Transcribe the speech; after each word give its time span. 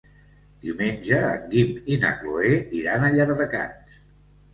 Diumenge 0.61 1.19
en 1.31 1.43
Guim 1.51 1.75
i 1.95 1.97
na 2.05 2.11
Cloè 2.21 2.55
iran 2.79 3.05
a 3.05 3.13
Llardecans. 3.17 4.01